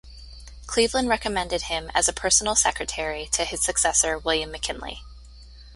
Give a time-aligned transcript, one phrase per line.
[0.65, 5.03] Cleveland recommended him as a personal secretary to his successor, William McKinley.